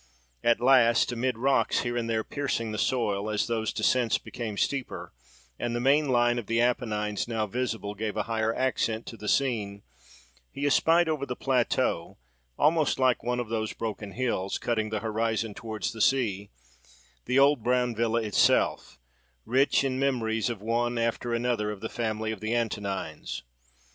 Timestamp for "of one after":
20.49-21.31